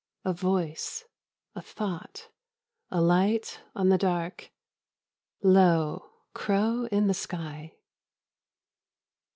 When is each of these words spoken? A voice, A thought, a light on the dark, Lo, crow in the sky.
A 0.25 0.33
voice, 0.33 1.05
A 1.53 1.61
thought, 1.61 2.29
a 2.89 2.99
light 2.99 3.61
on 3.75 3.89
the 3.89 3.99
dark, 3.99 4.49
Lo, 5.43 6.09
crow 6.33 6.87
in 6.91 7.05
the 7.05 7.13
sky. 7.13 7.75